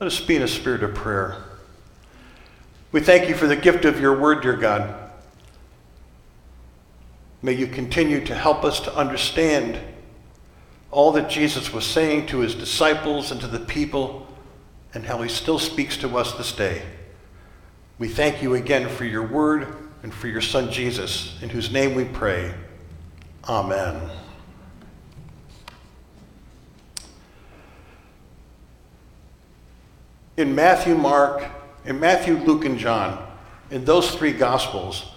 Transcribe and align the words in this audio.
Let 0.00 0.06
us 0.06 0.20
be 0.20 0.36
in 0.36 0.42
a 0.42 0.48
spirit 0.48 0.84
of 0.84 0.94
prayer. 0.94 1.42
We 2.92 3.00
thank 3.00 3.28
you 3.28 3.34
for 3.34 3.48
the 3.48 3.56
gift 3.56 3.84
of 3.84 4.00
your 4.00 4.18
word, 4.18 4.42
dear 4.42 4.56
God. 4.56 4.94
May 7.42 7.52
you 7.52 7.66
continue 7.66 8.24
to 8.26 8.34
help 8.34 8.64
us 8.64 8.80
to 8.80 8.94
understand 8.94 9.78
all 10.90 11.12
that 11.12 11.28
Jesus 11.28 11.72
was 11.72 11.84
saying 11.84 12.26
to 12.26 12.38
his 12.38 12.54
disciples 12.54 13.30
and 13.30 13.40
to 13.40 13.46
the 13.46 13.58
people, 13.58 14.26
and 14.94 15.04
how 15.04 15.20
he 15.20 15.28
still 15.28 15.58
speaks 15.58 15.96
to 15.98 16.16
us 16.16 16.32
this 16.34 16.52
day. 16.52 16.82
We 17.98 18.08
thank 18.08 18.42
you 18.42 18.54
again 18.54 18.88
for 18.88 19.04
your 19.04 19.26
word 19.26 19.76
and 20.02 20.14
for 20.14 20.28
your 20.28 20.40
son 20.40 20.70
Jesus, 20.70 21.36
in 21.42 21.50
whose 21.50 21.70
name 21.70 21.94
we 21.94 22.04
pray. 22.04 22.54
Amen. 23.48 24.10
In 30.38 30.54
Matthew, 30.54 30.94
Mark, 30.94 31.44
in 31.84 31.98
Matthew, 31.98 32.36
Luke, 32.36 32.64
and 32.64 32.78
John, 32.78 33.28
in 33.72 33.84
those 33.84 34.14
three 34.14 34.32
Gospels, 34.32 35.10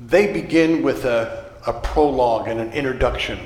they 0.00 0.32
begin 0.32 0.82
with 0.82 1.04
a, 1.04 1.52
a 1.68 1.72
prologue 1.72 2.48
and 2.48 2.58
an 2.58 2.72
introduction. 2.72 3.38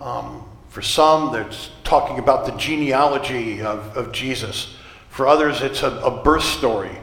Um, 0.00 0.42
for 0.70 0.80
some, 0.80 1.34
they're 1.34 1.50
talking 1.84 2.18
about 2.18 2.46
the 2.46 2.52
genealogy 2.52 3.60
of, 3.60 3.94
of 3.94 4.10
Jesus. 4.10 4.74
For 5.10 5.26
others, 5.26 5.60
it's 5.60 5.82
a, 5.82 5.90
a 5.98 6.22
birth 6.22 6.44
story. 6.44 6.96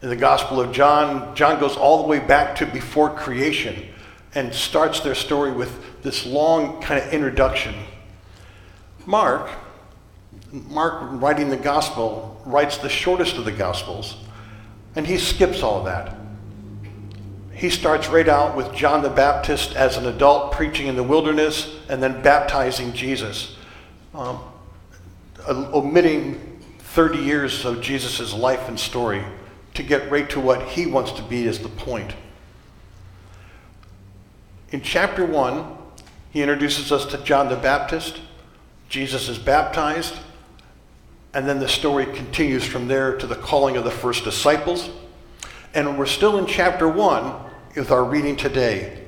In 0.00 0.08
the 0.08 0.16
Gospel 0.16 0.58
of 0.58 0.72
John, 0.72 1.36
John 1.36 1.60
goes 1.60 1.76
all 1.76 2.00
the 2.00 2.08
way 2.08 2.18
back 2.18 2.56
to 2.56 2.66
before 2.66 3.10
creation 3.10 3.88
and 4.34 4.54
starts 4.54 5.00
their 5.00 5.14
story 5.14 5.52
with 5.52 6.02
this 6.02 6.24
long 6.24 6.80
kind 6.80 7.04
of 7.04 7.12
introduction. 7.12 7.74
Mark, 9.04 9.50
Mark 10.52 11.20
writing 11.20 11.50
the 11.50 11.56
Gospel, 11.56 12.40
writes 12.46 12.78
the 12.78 12.88
shortest 12.88 13.36
of 13.36 13.44
the 13.44 13.52
Gospels, 13.52 14.16
and 14.94 15.06
he 15.06 15.18
skips 15.18 15.62
all 15.62 15.84
that. 15.84 16.16
He 17.52 17.70
starts 17.70 18.08
right 18.08 18.28
out 18.28 18.56
with 18.56 18.74
John 18.74 19.02
the 19.02 19.08
Baptist 19.08 19.74
as 19.74 19.96
an 19.96 20.06
adult 20.06 20.52
preaching 20.52 20.88
in 20.88 20.96
the 20.96 21.02
wilderness 21.02 21.74
and 21.88 22.02
then 22.02 22.22
baptizing 22.22 22.92
Jesus, 22.92 23.56
um, 24.14 24.40
omitting 25.48 26.62
30 26.80 27.18
years 27.18 27.64
of 27.64 27.80
Jesus' 27.80 28.34
life 28.34 28.68
and 28.68 28.78
story 28.78 29.24
to 29.74 29.82
get 29.82 30.10
right 30.10 30.28
to 30.30 30.40
what 30.40 30.62
he 30.68 30.86
wants 30.86 31.12
to 31.12 31.22
be 31.22 31.46
as 31.46 31.58
the 31.58 31.68
point. 31.68 32.14
In 34.70 34.82
chapter 34.82 35.24
1, 35.24 35.76
he 36.30 36.42
introduces 36.42 36.92
us 36.92 37.06
to 37.06 37.18
John 37.18 37.48
the 37.48 37.56
Baptist. 37.56 38.20
Jesus 38.88 39.28
is 39.28 39.38
baptized. 39.38 40.14
And 41.36 41.46
then 41.46 41.58
the 41.58 41.68
story 41.68 42.06
continues 42.06 42.64
from 42.64 42.88
there 42.88 43.18
to 43.18 43.26
the 43.26 43.34
calling 43.34 43.76
of 43.76 43.84
the 43.84 43.90
first 43.90 44.24
disciples. 44.24 44.88
And 45.74 45.98
we're 45.98 46.06
still 46.06 46.38
in 46.38 46.46
chapter 46.46 46.88
1 46.88 47.34
with 47.76 47.90
our 47.90 48.02
reading 48.04 48.36
today. 48.36 49.04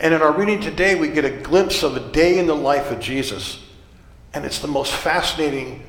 And 0.00 0.14
in 0.14 0.22
our 0.22 0.32
reading 0.32 0.58
today, 0.58 0.94
we 0.94 1.08
get 1.08 1.26
a 1.26 1.30
glimpse 1.42 1.82
of 1.82 1.94
a 1.94 2.12
day 2.12 2.38
in 2.38 2.46
the 2.46 2.56
life 2.56 2.90
of 2.90 2.98
Jesus. 2.98 3.62
And 4.32 4.46
it's 4.46 4.60
the 4.60 4.68
most 4.68 4.90
fascinating 4.90 5.84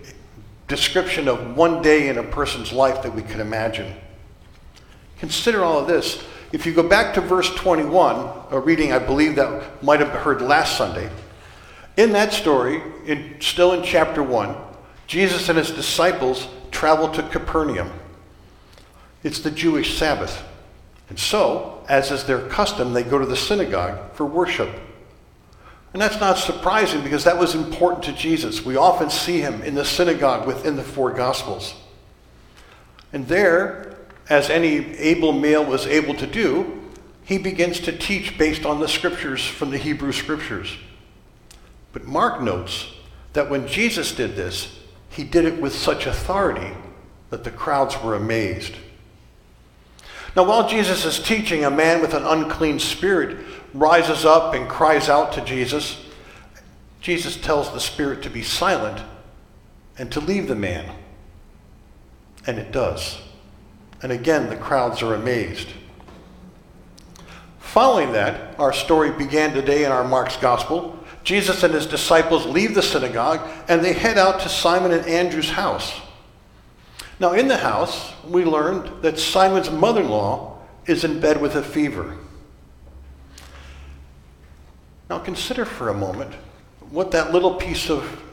description 0.67 1.29
of 1.29 1.55
one 1.55 1.81
day 1.81 2.09
in 2.09 2.17
a 2.17 2.23
person's 2.23 2.73
life 2.73 3.01
that 3.03 3.15
we 3.15 3.21
can 3.21 3.39
imagine. 3.39 3.95
Consider 5.19 5.63
all 5.63 5.79
of 5.79 5.87
this. 5.87 6.21
If 6.51 6.65
you 6.65 6.73
go 6.73 6.83
back 6.83 7.13
to 7.13 7.21
verse 7.21 7.49
21, 7.55 8.29
a 8.51 8.59
reading 8.59 8.91
I 8.91 8.99
believe 8.99 9.37
that 9.37 9.81
might 9.81 10.01
have 10.01 10.09
heard 10.09 10.41
last 10.41 10.77
Sunday, 10.77 11.09
in 11.95 12.11
that 12.11 12.33
story, 12.33 12.83
in, 13.05 13.37
still 13.39 13.71
in 13.71 13.83
chapter 13.83 14.21
1, 14.21 14.66
Jesus 15.07 15.49
and 15.49 15.57
his 15.57 15.71
disciples 15.71 16.47
travel 16.69 17.09
to 17.09 17.23
Capernaum. 17.23 17.91
It's 19.23 19.39
the 19.39 19.51
Jewish 19.51 19.97
Sabbath. 19.97 20.43
And 21.09 21.17
so, 21.17 21.83
as 21.87 22.11
is 22.11 22.25
their 22.25 22.47
custom, 22.47 22.93
they 22.93 23.03
go 23.03 23.17
to 23.17 23.25
the 23.25 23.35
synagogue 23.35 24.13
for 24.13 24.25
worship. 24.25 24.69
And 25.93 26.01
that's 26.01 26.19
not 26.19 26.37
surprising 26.37 27.01
because 27.01 27.23
that 27.23 27.39
was 27.39 27.55
important 27.55 28.03
to 28.03 28.13
Jesus. 28.13 28.63
We 28.63 28.75
often 28.75 29.09
see 29.09 29.39
him 29.39 29.61
in 29.61 29.73
the 29.73 29.85
synagogue 29.85 30.45
within 30.45 30.75
the 30.75 30.83
four 30.83 31.11
Gospels. 31.11 31.73
And 33.13 33.27
there, 33.27 33.95
as 34.29 34.49
any 34.49 34.95
able 34.97 35.31
male 35.31 35.63
was 35.63 35.87
able 35.87 36.13
to 36.15 36.27
do, 36.27 36.83
he 37.23 37.37
begins 37.37 37.79
to 37.81 37.97
teach 37.97 38.37
based 38.37 38.65
on 38.65 38.79
the 38.79 38.87
scriptures 38.87 39.45
from 39.45 39.71
the 39.71 39.77
Hebrew 39.77 40.11
scriptures. 40.11 40.77
But 41.93 42.05
Mark 42.05 42.41
notes 42.41 42.93
that 43.33 43.49
when 43.49 43.67
Jesus 43.67 44.13
did 44.13 44.35
this, 44.35 44.77
he 45.17 45.23
did 45.23 45.45
it 45.45 45.59
with 45.59 45.73
such 45.73 46.05
authority 46.05 46.71
that 47.31 47.43
the 47.43 47.49
crowds 47.49 47.99
were 48.03 48.13
amazed. 48.13 48.75
Now, 50.35 50.43
while 50.43 50.69
Jesus 50.69 51.05
is 51.05 51.17
teaching, 51.17 51.65
a 51.65 51.71
man 51.71 52.01
with 52.01 52.13
an 52.13 52.23
unclean 52.23 52.77
spirit 52.77 53.43
rises 53.73 54.25
up 54.25 54.53
and 54.53 54.69
cries 54.69 55.09
out 55.09 55.33
to 55.33 55.41
Jesus. 55.41 56.05
Jesus 57.01 57.35
tells 57.35 57.73
the 57.73 57.79
spirit 57.79 58.21
to 58.21 58.29
be 58.29 58.43
silent 58.43 59.03
and 59.97 60.11
to 60.11 60.19
leave 60.19 60.47
the 60.47 60.55
man. 60.55 60.95
And 62.45 62.59
it 62.59 62.71
does. 62.71 63.19
And 64.03 64.11
again, 64.11 64.51
the 64.51 64.55
crowds 64.55 65.01
are 65.01 65.15
amazed. 65.15 65.69
Following 67.57 68.11
that, 68.11 68.59
our 68.59 68.71
story 68.71 69.09
began 69.09 69.51
today 69.51 69.83
in 69.83 69.91
our 69.91 70.07
Mark's 70.07 70.37
Gospel. 70.37 70.96
Jesus 71.27 71.61
and 71.61 71.73
his 71.73 71.85
disciples 71.85 72.45
leave 72.45 72.73
the 72.73 72.81
synagogue 72.81 73.45
and 73.67 73.83
they 73.83 73.91
head 73.91 74.17
out 74.17 74.39
to 74.39 74.47
Simon 74.47 74.93
and 74.93 75.05
Andrew's 75.05 75.49
house. 75.49 75.99
Now, 77.19 77.33
in 77.33 77.49
the 77.49 77.57
house, 77.57 78.13
we 78.23 78.45
learned 78.45 79.03
that 79.03 79.19
Simon's 79.19 79.69
mother 79.69 79.99
in 79.99 80.07
law 80.07 80.59
is 80.85 81.03
in 81.03 81.19
bed 81.19 81.41
with 81.41 81.57
a 81.57 81.61
fever. 81.61 82.15
Now, 85.09 85.19
consider 85.19 85.65
for 85.65 85.89
a 85.89 85.93
moment 85.93 86.33
what 86.91 87.11
that 87.11 87.33
little 87.33 87.55
piece 87.55 87.89
of 87.89 88.23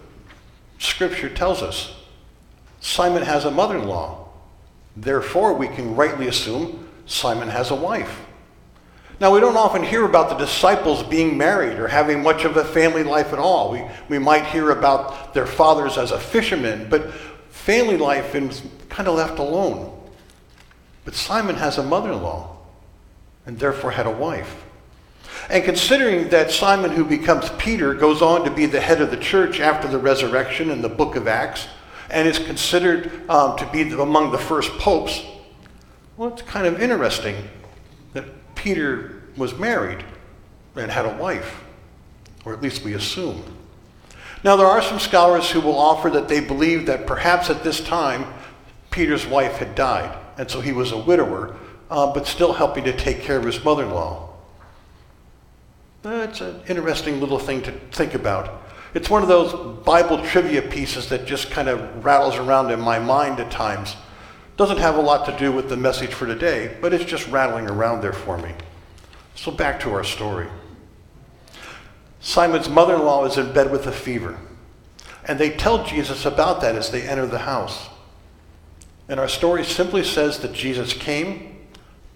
scripture 0.79 1.29
tells 1.29 1.63
us. 1.63 1.97
Simon 2.81 3.25
has 3.25 3.45
a 3.45 3.51
mother 3.51 3.77
in 3.77 3.89
law. 3.89 4.29
Therefore, 4.97 5.53
we 5.53 5.67
can 5.67 5.97
rightly 5.97 6.29
assume 6.29 6.89
Simon 7.07 7.49
has 7.49 7.73
a 7.73 7.75
wife. 7.75 8.21
Now, 9.21 9.33
we 9.33 9.41
don't 9.41 9.57
often 9.57 9.83
hear 9.83 10.05
about 10.05 10.29
the 10.29 10.37
disciples 10.37 11.03
being 11.03 11.39
married 11.39 11.79
or 11.79 11.87
having 11.87 12.23
much 12.23 12.45
of 12.45 12.57
a 12.57 12.65
family 12.65 13.05
life 13.05 13.33
at 13.33 13.39
all. 13.39 13.71
We, 13.73 13.85
we 14.09 14.19
might 14.19 14.45
hear 14.47 14.71
about 14.71 15.35
their 15.35 15.47
fathers 15.47 15.97
as 15.97 16.11
a 16.11 16.19
fisherman, 16.19 16.89
but 16.91 17.13
family 17.51 17.97
life 17.97 18.35
is 18.35 18.63
kind 18.89 19.09
of 19.09 19.15
left 19.15 19.39
alone. 19.39 19.97
But 21.05 21.15
Simon 21.15 21.57
has 21.57 21.79
a 21.79 21.83
mother 21.83 22.13
in 22.13 22.23
law 22.23 22.57
and 23.47 23.59
therefore 23.59 23.93
had 23.93 24.07
a 24.07 24.11
wife. 24.11 24.65
And 25.49 25.63
considering 25.63 26.31
that 26.31 26.51
Simon, 26.51 26.91
who 26.91 27.05
becomes 27.05 27.51
Peter, 27.59 27.95
goes 27.95 28.23
on 28.23 28.45
to 28.45 28.51
be 28.51 28.67
the 28.67 28.81
head 28.81 29.01
of 29.01 29.11
the 29.11 29.17
church 29.17 29.61
after 29.61 29.87
the 29.87 29.99
resurrection 29.99 30.71
in 30.71 30.81
the 30.81 30.89
book 30.89 31.17
of 31.17 31.29
Acts, 31.29 31.69
and 32.11 32.29
is 32.29 32.39
considered 32.39 33.29
um, 33.29 33.57
to 33.59 33.67
be 33.67 33.83
among 33.93 34.31
the 34.33 34.39
first 34.39 34.71
popes, 34.73 35.23
well, 36.17 36.33
it's 36.33 36.43
kind 36.43 36.67
of 36.67 36.81
interesting 36.81 37.37
that 38.13 38.25
Peter 38.65 39.21
was 39.37 39.59
married 39.59 40.03
and 40.75 40.91
had 40.91 41.05
a 41.05 41.15
wife, 41.19 41.63
or 42.47 42.55
at 42.55 42.63
least 42.63 42.83
we 42.83 42.95
assume. 42.95 43.45
Now, 44.43 44.57
there 44.57 44.67
are 44.67 44.81
some 44.81 44.99
scholars 44.99 45.51
who 45.51 45.61
will 45.61 45.79
offer 45.79 46.09
that 46.09 46.29
they 46.29 46.41
believe 46.41 46.87
that 46.87 47.07
perhaps 47.07 47.51
at 47.51 47.63
this 47.63 47.79
time 47.79 48.25
Peter's 48.91 49.27
wife 49.27 49.57
had 49.57 49.75
died, 49.75 50.17
and 50.39 50.51
so 50.51 50.63
he 50.63 50.73
was 50.73 50.93
a 50.93 50.97
widower, 50.97 51.55
uh, 51.91 52.11
but 52.15 52.27
still 52.27 52.55
helping 52.55 52.85
to 52.85 52.97
take 52.97 53.21
care 53.21 53.37
of 53.37 53.45
his 53.45 53.63
mother 53.63 53.85
in 53.85 53.91
law. 53.91 54.31
That's 56.01 56.41
an 56.41 56.63
interesting 56.67 57.21
little 57.21 57.39
thing 57.39 57.61
to 57.65 57.73
think 57.93 58.15
about. 58.15 58.63
It's 58.95 59.11
one 59.11 59.21
of 59.21 59.29
those 59.29 59.85
Bible 59.85 60.25
trivia 60.25 60.63
pieces 60.63 61.11
that 61.11 61.27
just 61.27 61.51
kind 61.51 61.69
of 61.69 62.03
rattles 62.03 62.37
around 62.37 62.71
in 62.71 62.81
my 62.81 62.99
mind 62.99 63.41
at 63.41 63.51
times. 63.51 63.95
Doesn't 64.57 64.79
have 64.79 64.97
a 64.97 65.01
lot 65.01 65.27
to 65.27 65.37
do 65.39 65.51
with 65.51 65.69
the 65.69 65.77
message 65.77 66.15
for 66.15 66.27
today, 66.27 66.77
but 66.81 66.93
it's 66.93 67.05
just 67.05 67.27
rattling 67.29 67.69
around 67.69 68.03
there 68.03 68.13
for 68.13 68.39
me. 68.39 68.53
So 69.35 69.51
back 69.51 69.81
to 69.81 69.93
our 69.93 70.05
story. 70.05 70.47
Simon's 72.21 72.69
mother 72.69 72.95
in 72.95 73.03
law 73.03 73.25
is 73.25 73.37
in 73.37 73.53
bed 73.53 73.73
with 73.73 73.87
a 73.87 73.93
fever. 73.93 74.39
And 75.27 75.39
they 75.39 75.51
tell 75.51 75.85
Jesus 75.85 76.25
about 76.25 76.61
that 76.61 76.77
as 76.77 76.91
they 76.91 77.03
enter 77.03 77.27
the 77.27 77.41
house. 77.41 77.89
And 79.09 79.19
our 79.19 79.29
story 79.29 79.65
simply 79.65 80.05
says 80.05 80.39
that 80.39 80.53
Jesus 80.53 80.93
came, 80.93 81.67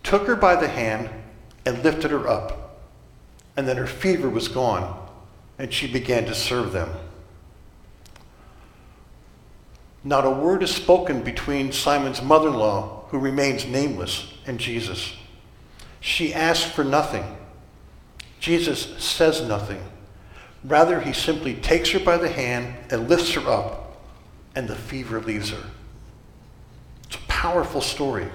took 0.02 0.26
her 0.26 0.36
by 0.36 0.56
the 0.56 0.68
hand, 0.68 1.10
and 1.66 1.82
lifted 1.82 2.10
her 2.10 2.28
up. 2.28 2.80
And 3.56 3.66
then 3.66 3.76
her 3.76 3.86
fever 3.86 4.30
was 4.30 4.48
gone, 4.48 5.08
and 5.58 5.72
she 5.72 5.90
began 5.90 6.24
to 6.26 6.34
serve 6.34 6.72
them. 6.72 6.90
Not 10.04 10.24
a 10.24 10.30
word 10.30 10.62
is 10.62 10.74
spoken 10.74 11.22
between 11.22 11.72
Simon's 11.72 12.22
mother 12.22 12.48
in 12.48 12.54
law, 12.54 13.04
who 13.08 13.18
remains 13.18 13.66
nameless, 13.66 14.32
and 14.46 14.58
Jesus. 14.58 15.14
She 16.00 16.32
asks 16.32 16.70
for 16.70 16.84
nothing. 16.84 17.36
Jesus 18.40 19.02
says 19.02 19.42
nothing. 19.42 19.82
Rather, 20.64 21.00
he 21.00 21.12
simply 21.12 21.54
takes 21.54 21.90
her 21.90 22.00
by 22.00 22.16
the 22.16 22.28
hand 22.28 22.74
and 22.90 23.08
lifts 23.08 23.32
her 23.32 23.48
up, 23.48 23.96
and 24.54 24.68
the 24.68 24.76
fever 24.76 25.20
leaves 25.20 25.50
her. 25.50 25.70
It's 27.04 27.16
a 27.16 27.20
powerful 27.28 27.80
story. 27.80 28.28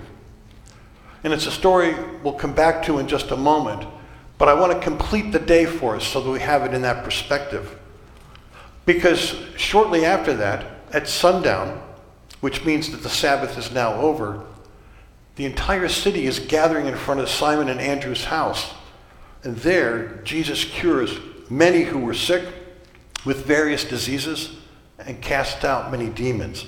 And 1.23 1.31
it's 1.31 1.45
a 1.45 1.51
story 1.51 1.95
we'll 2.23 2.33
come 2.33 2.53
back 2.53 2.83
to 2.83 2.99
in 2.99 3.07
just 3.07 3.31
a 3.31 3.37
moment, 3.37 3.87
but 4.37 4.49
I 4.49 4.53
want 4.53 4.73
to 4.73 4.79
complete 4.79 5.31
the 5.31 5.39
day 5.39 5.65
for 5.65 5.95
us 5.95 6.05
so 6.05 6.21
that 6.21 6.29
we 6.29 6.39
have 6.41 6.63
it 6.63 6.73
in 6.73 6.81
that 6.81 7.03
perspective. 7.03 7.79
Because 8.85 9.35
shortly 9.55 10.03
after 10.03 10.33
that, 10.33 10.72
at 10.93 11.07
sundown, 11.07 11.81
which 12.39 12.63
means 12.63 12.91
that 12.91 13.03
the 13.03 13.09
Sabbath 13.09 13.57
is 13.57 13.71
now 13.71 13.95
over, 13.95 14.45
the 15.35 15.45
entire 15.45 15.89
city 15.89 16.27
is 16.27 16.39
gathering 16.39 16.85
in 16.85 16.95
front 16.95 17.19
of 17.19 17.27
Simon 17.27 17.67
and 17.67 17.81
Andrew's 17.81 18.25
house. 18.25 18.73
And 19.43 19.57
there, 19.57 20.21
Jesus 20.23 20.63
cures 20.63 21.17
many 21.49 21.81
who 21.81 21.99
were 21.99 22.13
sick 22.13 22.45
with 23.25 23.45
various 23.45 23.83
diseases 23.83 24.55
and 24.99 25.21
cast 25.21 25.65
out 25.65 25.91
many 25.91 26.09
demons. 26.09 26.65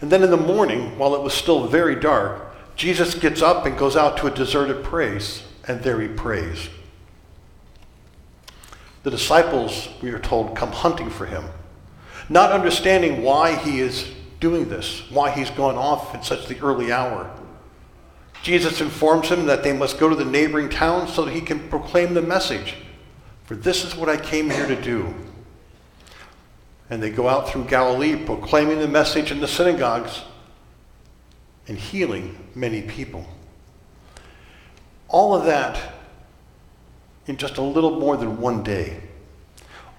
And 0.00 0.10
then 0.10 0.22
in 0.22 0.30
the 0.30 0.36
morning, 0.36 0.98
while 0.98 1.14
it 1.14 1.22
was 1.22 1.32
still 1.32 1.68
very 1.68 1.94
dark, 1.94 2.54
Jesus 2.76 3.14
gets 3.14 3.40
up 3.40 3.66
and 3.66 3.78
goes 3.78 3.96
out 3.96 4.16
to 4.18 4.26
a 4.26 4.30
deserted 4.30 4.84
place, 4.84 5.44
and 5.68 5.80
there 5.82 6.00
he 6.00 6.08
prays. 6.08 6.68
The 9.04 9.10
disciples, 9.10 9.88
we 10.02 10.10
are 10.10 10.18
told, 10.18 10.56
come 10.56 10.72
hunting 10.72 11.08
for 11.08 11.26
him, 11.26 11.44
not 12.28 12.52
understanding 12.52 13.22
why 13.22 13.54
he 13.54 13.80
is 13.80 14.10
doing 14.40 14.68
this, 14.68 15.10
why 15.10 15.30
he's 15.30 15.50
gone 15.50 15.76
off 15.76 16.14
at 16.14 16.24
such 16.24 16.46
the 16.46 16.58
early 16.60 16.92
hour. 16.92 17.30
Jesus 18.42 18.80
informs 18.80 19.28
him 19.28 19.46
that 19.46 19.62
they 19.62 19.72
must 19.72 19.98
go 19.98 20.08
to 20.08 20.14
the 20.14 20.24
neighboring 20.24 20.68
town 20.68 21.08
so 21.08 21.24
that 21.24 21.32
he 21.32 21.40
can 21.40 21.68
proclaim 21.68 22.12
the 22.12 22.22
message. 22.22 22.74
For 23.44 23.54
this 23.54 23.84
is 23.84 23.96
what 23.96 24.08
I 24.08 24.16
came 24.16 24.50
here 24.50 24.66
to 24.66 24.80
do. 24.80 25.14
And 26.90 27.02
they 27.02 27.10
go 27.10 27.28
out 27.28 27.48
through 27.48 27.64
Galilee 27.64 28.16
proclaiming 28.16 28.80
the 28.80 28.88
message 28.88 29.30
in 29.30 29.40
the 29.40 29.48
synagogues 29.48 30.22
and 31.66 31.78
healing 31.78 32.36
many 32.54 32.82
people. 32.82 33.26
All 35.08 35.34
of 35.34 35.46
that 35.46 35.94
in 37.26 37.36
just 37.36 37.56
a 37.56 37.62
little 37.62 37.98
more 37.98 38.16
than 38.16 38.40
one 38.40 38.62
day. 38.62 39.00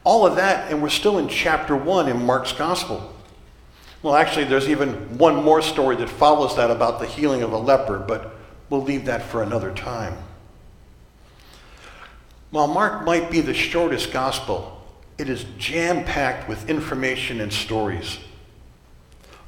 All 0.05 0.25
of 0.25 0.35
that, 0.35 0.71
and 0.71 0.81
we're 0.83 0.89
still 0.89 1.17
in 1.17 1.27
chapter 1.27 1.75
1 1.75 2.07
in 2.07 2.23
Mark's 2.23 2.53
Gospel. 2.53 3.11
Well, 4.03 4.15
actually, 4.15 4.45
there's 4.45 4.69
even 4.69 5.17
one 5.17 5.43
more 5.43 5.63
story 5.63 5.95
that 5.95 6.09
follows 6.09 6.55
that 6.57 6.69
about 6.69 6.99
the 6.99 7.07
healing 7.07 7.41
of 7.41 7.51
a 7.51 7.57
leper, 7.57 7.97
but 7.97 8.35
we'll 8.69 8.83
leave 8.83 9.05
that 9.05 9.23
for 9.23 9.41
another 9.41 9.73
time. 9.73 10.15
While 12.51 12.67
Mark 12.67 13.03
might 13.03 13.31
be 13.31 13.41
the 13.41 13.55
shortest 13.55 14.13
gospel, 14.13 14.79
it 15.17 15.27
is 15.27 15.45
jam 15.57 16.05
packed 16.05 16.47
with 16.47 16.69
information 16.69 17.41
and 17.41 17.51
stories. 17.51 18.19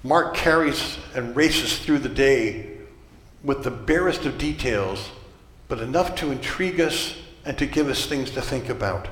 Mark 0.01 0.33
carries 0.33 0.97
and 1.13 1.35
races 1.35 1.77
through 1.77 1.99
the 1.99 2.09
day 2.09 2.77
with 3.43 3.63
the 3.63 3.69
barest 3.69 4.25
of 4.25 4.39
details, 4.39 5.09
but 5.67 5.79
enough 5.81 6.15
to 6.15 6.31
intrigue 6.31 6.81
us 6.81 7.15
and 7.45 7.57
to 7.59 7.67
give 7.67 7.89
us 7.89 8.07
things 8.07 8.31
to 8.31 8.41
think 8.41 8.69
about. 8.69 9.07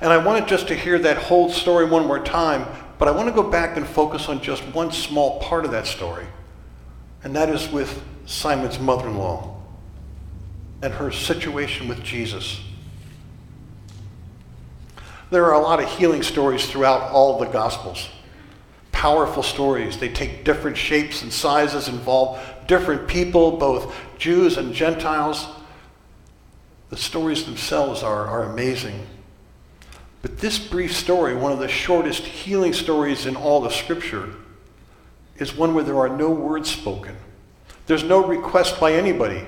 And 0.00 0.12
I 0.12 0.18
wanted 0.18 0.48
just 0.48 0.68
to 0.68 0.74
hear 0.74 0.98
that 0.98 1.16
whole 1.16 1.50
story 1.50 1.84
one 1.84 2.06
more 2.06 2.22
time, 2.22 2.66
but 2.98 3.08
I 3.08 3.10
want 3.12 3.28
to 3.28 3.34
go 3.34 3.48
back 3.48 3.76
and 3.76 3.86
focus 3.86 4.28
on 4.28 4.40
just 4.40 4.62
one 4.74 4.92
small 4.92 5.40
part 5.40 5.64
of 5.64 5.70
that 5.70 5.86
story, 5.86 6.26
and 7.22 7.34
that 7.36 7.48
is 7.48 7.70
with 7.70 8.02
Simon's 8.26 8.78
mother 8.78 9.08
in 9.08 9.16
law 9.16 9.54
and 10.82 10.92
her 10.92 11.10
situation 11.10 11.88
with 11.88 12.02
Jesus. 12.02 12.60
There 15.30 15.44
are 15.46 15.54
a 15.54 15.58
lot 15.58 15.82
of 15.82 15.90
healing 15.90 16.22
stories 16.22 16.66
throughout 16.70 17.10
all 17.10 17.38
the 17.38 17.46
Gospels. 17.46 18.08
Powerful 18.92 19.42
stories. 19.42 19.98
They 19.98 20.10
take 20.10 20.44
different 20.44 20.76
shapes 20.76 21.22
and 21.22 21.32
sizes, 21.32 21.88
involve 21.88 22.38
different 22.66 23.08
people, 23.08 23.56
both 23.56 23.94
Jews 24.18 24.56
and 24.56 24.74
Gentiles. 24.74 25.46
The 26.90 26.96
stories 26.96 27.44
themselves 27.44 28.02
are, 28.02 28.26
are 28.26 28.44
amazing. 28.44 29.06
But 30.24 30.38
this 30.38 30.58
brief 30.58 30.96
story, 30.96 31.34
one 31.34 31.52
of 31.52 31.58
the 31.58 31.68
shortest 31.68 32.22
healing 32.22 32.72
stories 32.72 33.26
in 33.26 33.36
all 33.36 33.66
of 33.66 33.74
Scripture, 33.74 34.30
is 35.36 35.54
one 35.54 35.74
where 35.74 35.84
there 35.84 35.98
are 35.98 36.08
no 36.08 36.30
words 36.30 36.70
spoken. 36.70 37.14
There's 37.84 38.04
no 38.04 38.26
request 38.26 38.80
by 38.80 38.94
anybody. 38.94 39.44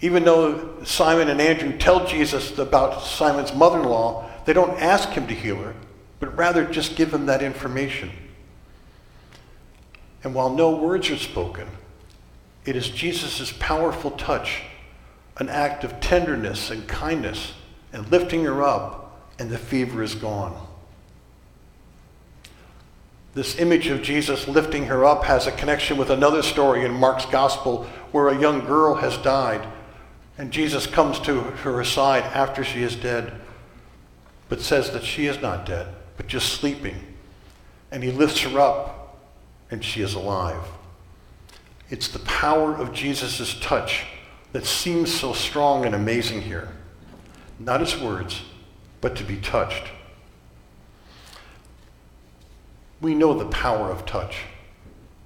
Even 0.00 0.24
though 0.24 0.82
Simon 0.82 1.28
and 1.28 1.40
Andrew 1.40 1.78
tell 1.78 2.04
Jesus 2.04 2.58
about 2.58 3.04
Simon's 3.04 3.54
mother 3.54 3.78
in 3.78 3.84
law, 3.84 4.28
they 4.44 4.52
don't 4.52 4.76
ask 4.82 5.10
him 5.10 5.28
to 5.28 5.34
heal 5.34 5.58
her, 5.58 5.76
but 6.18 6.36
rather 6.36 6.64
just 6.64 6.96
give 6.96 7.14
him 7.14 7.26
that 7.26 7.40
information. 7.40 8.10
And 10.24 10.34
while 10.34 10.50
no 10.50 10.74
words 10.74 11.10
are 11.10 11.16
spoken, 11.16 11.68
it 12.64 12.74
is 12.74 12.88
Jesus' 12.88 13.54
powerful 13.60 14.10
touch, 14.10 14.62
an 15.36 15.48
act 15.48 15.84
of 15.84 16.00
tenderness 16.00 16.72
and 16.72 16.88
kindness, 16.88 17.52
and 17.92 18.10
lifting 18.10 18.42
her 18.42 18.64
up, 18.64 19.01
and 19.38 19.50
the 19.50 19.58
fever 19.58 20.02
is 20.02 20.14
gone. 20.14 20.68
This 23.34 23.58
image 23.58 23.86
of 23.86 24.02
Jesus 24.02 24.46
lifting 24.46 24.86
her 24.86 25.04
up 25.04 25.24
has 25.24 25.46
a 25.46 25.52
connection 25.52 25.96
with 25.96 26.10
another 26.10 26.42
story 26.42 26.84
in 26.84 26.92
Mark's 26.92 27.26
gospel 27.26 27.84
where 28.12 28.28
a 28.28 28.38
young 28.38 28.60
girl 28.60 28.96
has 28.96 29.16
died 29.18 29.66
and 30.38 30.50
Jesus 30.50 30.86
comes 30.86 31.18
to 31.20 31.40
her 31.40 31.84
side 31.84 32.24
after 32.24 32.64
she 32.64 32.82
is 32.82 32.96
dead, 32.96 33.32
but 34.48 34.60
says 34.60 34.90
that 34.90 35.04
she 35.04 35.26
is 35.26 35.40
not 35.40 35.66
dead, 35.66 35.88
but 36.16 36.26
just 36.26 36.54
sleeping. 36.54 36.96
And 37.90 38.02
he 38.02 38.10
lifts 38.10 38.40
her 38.40 38.58
up, 38.58 39.20
and 39.70 39.84
she 39.84 40.02
is 40.02 40.14
alive. 40.14 40.62
It's 41.90 42.08
the 42.08 42.18
power 42.20 42.74
of 42.74 42.92
Jesus' 42.92 43.58
touch 43.60 44.06
that 44.52 44.64
seems 44.64 45.12
so 45.12 45.32
strong 45.32 45.84
and 45.84 45.94
amazing 45.94 46.42
here. 46.42 46.70
Not 47.58 47.80
his 47.80 47.96
words, 47.96 48.42
but 49.02 49.16
to 49.16 49.24
be 49.24 49.36
touched. 49.36 49.84
We 53.02 53.14
know 53.14 53.34
the 53.34 53.46
power 53.46 53.90
of 53.90 54.06
touch. 54.06 54.44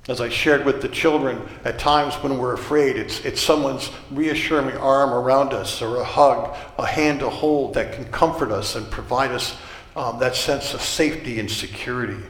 As 0.08 0.20
I 0.20 0.28
shared 0.28 0.64
with 0.64 0.82
the 0.82 0.88
children, 0.88 1.48
at 1.64 1.78
times 1.78 2.14
when 2.14 2.38
we're 2.38 2.54
afraid, 2.54 2.96
it's, 2.96 3.20
it's 3.24 3.40
someone's 3.40 3.90
reassuring 4.10 4.76
arm 4.76 5.12
around 5.12 5.52
us 5.52 5.82
or 5.82 5.96
a 5.96 6.04
hug, 6.04 6.56
a 6.78 6.86
hand 6.86 7.20
to 7.20 7.28
hold 7.28 7.74
that 7.74 7.92
can 7.92 8.06
comfort 8.06 8.50
us 8.50 8.76
and 8.76 8.90
provide 8.90 9.32
us 9.32 9.56
um, 9.94 10.18
that 10.20 10.34
sense 10.34 10.74
of 10.74 10.80
safety 10.80 11.38
and 11.38 11.50
security. 11.50 12.22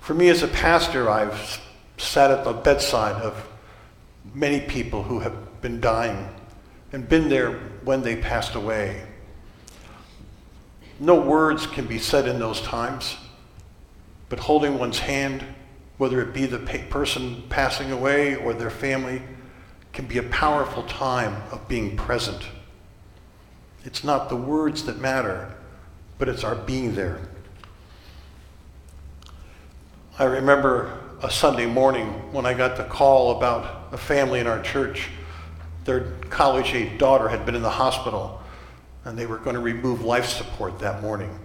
For 0.00 0.14
me 0.14 0.28
as 0.28 0.42
a 0.42 0.48
pastor, 0.48 1.10
I've 1.10 1.60
sat 1.96 2.30
at 2.30 2.44
the 2.44 2.52
bedside 2.52 3.20
of 3.22 3.46
many 4.34 4.60
people 4.60 5.02
who 5.02 5.20
have 5.20 5.62
been 5.62 5.80
dying 5.80 6.28
and 6.92 7.08
been 7.08 7.28
there 7.28 7.52
when 7.84 8.02
they 8.02 8.16
passed 8.16 8.54
away. 8.54 9.06
No 11.00 11.18
words 11.18 11.66
can 11.66 11.86
be 11.86 11.98
said 11.98 12.28
in 12.28 12.38
those 12.38 12.60
times, 12.60 13.16
but 14.28 14.38
holding 14.38 14.78
one's 14.78 15.00
hand 15.00 15.44
whether 16.00 16.22
it 16.22 16.32
be 16.32 16.46
the 16.46 16.58
person 16.88 17.42
passing 17.50 17.92
away 17.92 18.34
or 18.34 18.54
their 18.54 18.70
family, 18.70 19.20
can 19.92 20.06
be 20.06 20.16
a 20.16 20.22
powerful 20.22 20.82
time 20.84 21.42
of 21.52 21.68
being 21.68 21.94
present. 21.94 22.42
It's 23.84 24.02
not 24.02 24.30
the 24.30 24.36
words 24.36 24.84
that 24.84 24.98
matter, 24.98 25.54
but 26.18 26.26
it's 26.26 26.42
our 26.42 26.54
being 26.54 26.94
there. 26.94 27.20
I 30.18 30.24
remember 30.24 30.98
a 31.22 31.30
Sunday 31.30 31.66
morning 31.66 32.06
when 32.32 32.46
I 32.46 32.54
got 32.54 32.78
the 32.78 32.84
call 32.84 33.36
about 33.36 33.92
a 33.92 33.98
family 33.98 34.40
in 34.40 34.46
our 34.46 34.62
church. 34.62 35.10
Their 35.84 36.12
college 36.30 36.72
age 36.72 36.98
daughter 36.98 37.28
had 37.28 37.44
been 37.44 37.54
in 37.54 37.62
the 37.62 37.68
hospital 37.68 38.39
and 39.04 39.18
they 39.18 39.26
were 39.26 39.38
going 39.38 39.54
to 39.54 39.62
remove 39.62 40.02
life 40.02 40.26
support 40.26 40.78
that 40.80 41.02
morning. 41.02 41.38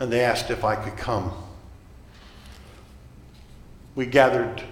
And 0.00 0.12
they 0.12 0.20
asked 0.20 0.50
if 0.50 0.64
I 0.64 0.76
could 0.76 0.96
come 0.96 1.32
we 3.98 4.06
gathered 4.06 4.62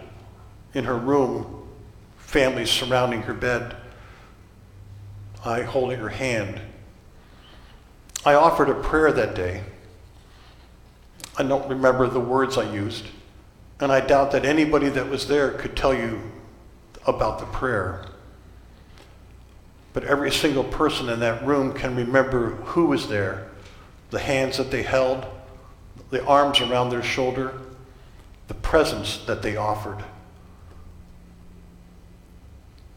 in 0.73 0.85
her 0.85 0.97
room, 0.97 1.69
families 2.17 2.71
surrounding 2.71 3.23
her 3.23 3.35
bed, 3.35 3.75
I 5.45 5.63
holding 5.63 5.99
her 5.99 6.11
hand. 6.11 6.61
I 8.25 8.35
offered 8.35 8.69
a 8.69 8.75
prayer 8.75 9.11
that 9.11 9.35
day. 9.35 9.65
I 11.37 11.43
don't 11.43 11.69
remember 11.69 12.07
the 12.07 12.21
words 12.21 12.57
I 12.57 12.73
used, 12.73 13.07
and 13.81 13.91
I 13.91 14.01
doubt 14.01 14.31
that 14.31 14.45
anybody 14.45 14.91
that 14.91 15.09
was 15.09 15.27
there 15.27 15.51
could 15.51 15.77
tell 15.77 15.93
you 15.93 16.21
about 17.05 17.41
the 17.41 17.47
prayer. 17.47 18.05
But 19.97 20.05
every 20.05 20.31
single 20.31 20.63
person 20.63 21.09
in 21.09 21.21
that 21.21 21.47
room 21.47 21.73
can 21.73 21.97
remember 21.97 22.51
who 22.51 22.85
was 22.85 23.09
there, 23.09 23.49
the 24.11 24.19
hands 24.19 24.59
that 24.59 24.71
they 24.71 24.83
held, 24.83 25.25
the 26.11 26.23
arms 26.27 26.61
around 26.61 26.91
their 26.91 27.03
shoulder, 27.03 27.55
the 28.49 28.53
presence 28.53 29.25
that 29.25 29.41
they 29.41 29.57
offered. 29.57 30.05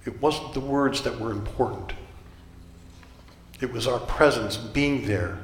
It 0.04 0.22
wasn't 0.22 0.54
the 0.54 0.60
words 0.60 1.02
that 1.04 1.18
were 1.18 1.32
important. 1.32 1.94
It 3.62 3.72
was 3.72 3.88
our 3.88 4.02
presence 4.02 4.58
being 4.58 5.08
there, 5.08 5.38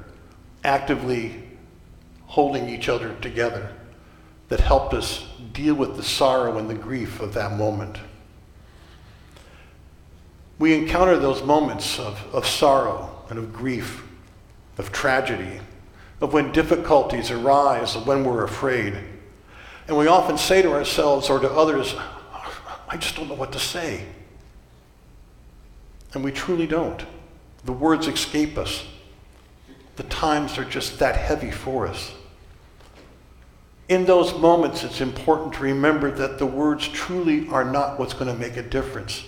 actively 0.66 1.42
holding 2.26 2.68
each 2.68 2.90
other 2.90 3.16
together, 3.22 3.72
that 4.50 4.60
helped 4.60 4.94
us 4.94 5.26
deal 5.54 5.76
with 5.76 5.96
the 5.96 6.04
sorrow 6.04 6.58
and 6.58 6.70
the 6.70 6.76
grief 6.76 7.22
of 7.22 7.34
that 7.36 7.54
moment. 7.54 7.98
We 10.58 10.74
encounter 10.74 11.18
those 11.18 11.44
moments 11.44 12.00
of, 12.00 12.20
of 12.34 12.48
sorrow 12.48 13.24
and 13.30 13.38
of 13.38 13.52
grief, 13.52 14.04
of 14.78 14.92
tragedy, 14.92 15.60
of 16.22 16.34
when 16.34 16.52
difficulties 16.52 17.32
arise, 17.32 17.96
of 17.96 18.08
when 18.08 18.24
we're 18.24 18.44
afraid. 18.44 18.98
And 19.88 19.98
we 19.98 20.08
often 20.08 20.38
say 20.38 20.62
to 20.62 20.72
ourselves 20.72 21.30
or 21.30 21.40
to 21.40 21.52
others, 21.52 21.96
I 22.88 22.98
just 22.98 23.16
don't 23.16 23.28
know 23.28 23.36
what 23.36 23.52
to 23.52 23.60
say. 23.60 24.06
And 26.14 26.24
we 26.24 26.32
truly 26.32 26.68
don't. 26.68 27.06
The 27.66 27.74
words 27.74 28.08
escape 28.08 28.58
us. 28.58 28.86
The 29.98 30.04
times 30.04 30.58
are 30.58 30.66
just 30.66 31.00
that 31.00 31.16
heavy 31.16 31.52
for 31.52 31.88
us. 31.88 32.14
In 33.88 34.06
those 34.06 34.34
moments, 34.38 34.84
it's 34.84 35.02
important 35.02 35.54
to 35.56 35.64
remember 35.64 36.10
that 36.12 36.40
the 36.40 36.46
words 36.46 36.88
truly 36.88 37.48
are 37.50 37.66
not 37.66 38.00
what's 38.00 38.14
going 38.14 38.32
to 38.32 38.40
make 38.40 38.58
a 38.58 38.64
difference. 38.64 39.26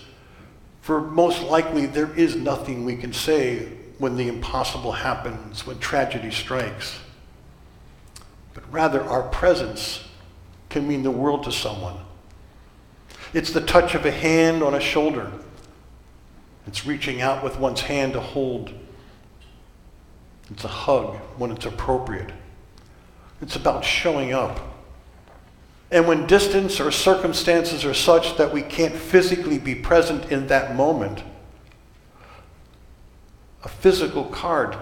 For 0.87 1.01
most 1.01 1.43
likely, 1.43 1.85
there 1.85 2.15
is 2.15 2.37
nothing 2.37 2.85
we 2.85 2.95
can 2.95 3.11
say 3.11 3.67
when 3.97 4.15
the 4.15 4.29
impossible 4.29 4.93
happens, 4.93 5.67
when 5.67 5.79
tragedy 5.79 6.31
strikes. 6.31 6.97
But 8.53 8.63
rather, 8.71 9.03
our 9.03 9.23
presence 9.23 10.05
can 10.69 10.87
mean 10.87 11.03
the 11.03 11.11
world 11.11 11.43
to 11.43 11.51
someone. 11.51 11.97
It's 13.33 13.51
the 13.51 13.59
touch 13.59 13.95
of 13.95 14.05
a 14.05 14.11
hand 14.11 14.63
on 14.63 14.75
a 14.75 14.79
shoulder. 14.79 15.29
It's 16.67 16.85
reaching 16.85 17.19
out 17.19 17.43
with 17.43 17.59
one's 17.59 17.81
hand 17.81 18.13
to 18.13 18.21
hold. 18.21 18.71
It's 20.49 20.63
a 20.63 20.69
hug 20.69 21.17
when 21.37 21.51
it's 21.51 21.65
appropriate. 21.65 22.31
It's 23.41 23.57
about 23.57 23.83
showing 23.83 24.31
up. 24.31 24.76
And 25.89 26.07
when 26.07 26.27
distance 26.27 26.79
or 26.79 26.91
circumstances 26.91 27.85
are 27.85 27.93
such 27.93 28.37
that 28.37 28.51
we 28.51 28.61
can't 28.61 28.95
physically 28.95 29.57
be 29.57 29.73
present 29.73 30.31
in 30.31 30.47
that 30.47 30.75
moment, 30.75 31.23
a 33.63 33.69
physical 33.69 34.25
card 34.25 34.77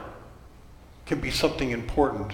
can 1.05 1.19
be 1.19 1.29
something 1.29 1.69
important. 1.69 2.33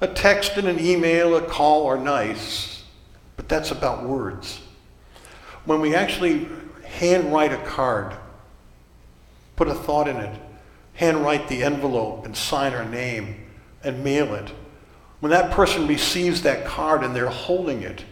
A 0.00 0.08
text 0.08 0.56
and 0.56 0.68
an 0.68 0.80
email, 0.80 1.36
a 1.36 1.42
call 1.42 1.86
are 1.86 1.98
nice, 1.98 2.84
but 3.36 3.48
that's 3.48 3.70
about 3.70 4.04
words. 4.04 4.60
When 5.64 5.80
we 5.80 5.94
actually 5.94 6.48
handwrite 6.84 7.52
a 7.52 7.62
card, 7.64 8.14
put 9.56 9.68
a 9.68 9.74
thought 9.74 10.08
in 10.08 10.16
it, 10.16 10.40
handwrite 10.94 11.48
the 11.48 11.62
envelope 11.62 12.24
and 12.24 12.36
sign 12.36 12.72
our 12.72 12.84
name 12.84 13.46
and 13.82 14.02
mail 14.02 14.34
it, 14.34 14.50
when 15.20 15.30
that 15.30 15.50
person 15.50 15.86
receives 15.86 16.42
that 16.42 16.64
card 16.64 17.02
and 17.02 17.16
they're 17.16 17.28
holding 17.28 17.82
it, 17.82 18.04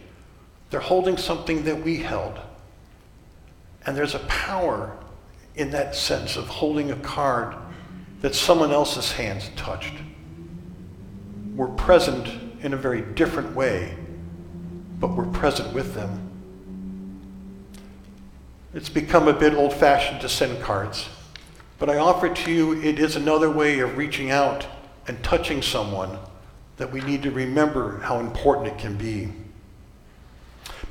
they're 0.69 0.79
holding 0.79 1.17
something 1.17 1.63
that 1.65 1.83
we 1.83 1.97
held. 1.97 2.39
And 3.85 3.95
there's 3.95 4.15
a 4.15 4.19
power 4.19 4.97
in 5.55 5.71
that 5.71 5.95
sense 5.95 6.35
of 6.35 6.47
holding 6.47 6.91
a 6.91 6.95
card 6.97 7.55
that 8.21 8.33
someone 8.33 8.71
else's 8.71 9.11
hands 9.11 9.51
touched. 9.55 9.93
We're 11.55 11.67
present 11.67 12.27
in 12.61 12.73
a 12.73 12.77
very 12.77 13.01
different 13.01 13.55
way, 13.55 13.95
but 14.99 15.15
we're 15.15 15.27
present 15.27 15.73
with 15.73 15.93
them. 15.93 16.21
It's 18.73 18.89
become 18.89 19.27
a 19.27 19.33
bit 19.33 19.53
old 19.53 19.73
fashioned 19.73 20.19
to 20.21 20.27
send 20.27 20.61
cards, 20.61 21.07
but 21.77 21.89
I 21.89 21.97
offer 21.97 22.27
to 22.27 22.51
you 22.51 22.73
it 22.81 22.99
is 22.99 23.15
another 23.15 23.49
way 23.49 23.79
of 23.79 23.95
reaching 23.95 24.31
out 24.31 24.65
and 25.07 25.23
touching 25.23 25.61
someone 25.61 26.17
that 26.77 26.91
we 26.91 27.01
need 27.01 27.23
to 27.23 27.31
remember 27.31 27.99
how 27.99 28.19
important 28.19 28.67
it 28.67 28.77
can 28.77 28.97
be. 28.97 29.31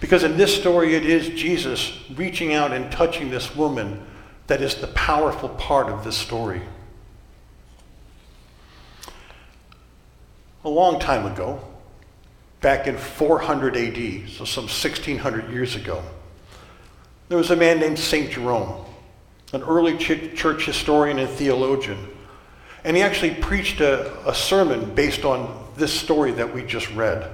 Because 0.00 0.22
in 0.22 0.36
this 0.36 0.54
story, 0.54 0.94
it 0.94 1.04
is 1.04 1.28
Jesus 1.28 1.98
reaching 2.14 2.52
out 2.54 2.72
and 2.72 2.90
touching 2.90 3.30
this 3.30 3.54
woman 3.54 4.04
that 4.46 4.60
is 4.60 4.76
the 4.76 4.88
powerful 4.88 5.48
part 5.48 5.88
of 5.88 6.04
this 6.04 6.16
story. 6.16 6.62
A 10.64 10.68
long 10.68 10.98
time 10.98 11.26
ago, 11.26 11.60
back 12.60 12.86
in 12.86 12.96
400 12.96 13.76
AD, 13.76 14.30
so 14.30 14.44
some 14.44 14.64
1600 14.64 15.50
years 15.50 15.76
ago, 15.76 16.02
there 17.28 17.38
was 17.38 17.50
a 17.50 17.56
man 17.56 17.80
named 17.80 17.98
St. 17.98 18.30
Jerome, 18.30 18.84
an 19.52 19.62
early 19.62 19.96
church 19.96 20.66
historian 20.66 21.18
and 21.18 21.28
theologian. 21.28 22.08
And 22.84 22.96
he 22.96 23.02
actually 23.02 23.34
preached 23.34 23.80
a, 23.80 24.28
a 24.28 24.34
sermon 24.34 24.94
based 24.94 25.24
on 25.24 25.63
this 25.76 25.92
story 25.92 26.32
that 26.32 26.54
we 26.54 26.64
just 26.64 26.90
read. 26.94 27.30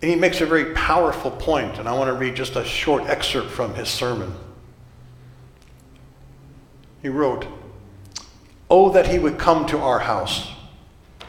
And 0.00 0.10
he 0.10 0.16
makes 0.16 0.40
a 0.40 0.46
very 0.46 0.74
powerful 0.74 1.30
point, 1.30 1.78
and 1.78 1.88
I 1.88 1.92
want 1.92 2.08
to 2.08 2.14
read 2.14 2.34
just 2.34 2.56
a 2.56 2.64
short 2.64 3.04
excerpt 3.04 3.50
from 3.50 3.74
his 3.74 3.88
sermon. 3.88 4.34
He 7.02 7.08
wrote, 7.08 7.46
Oh, 8.68 8.90
that 8.90 9.08
he 9.08 9.18
would 9.18 9.38
come 9.38 9.66
to 9.66 9.78
our 9.78 10.00
house. 10.00 10.50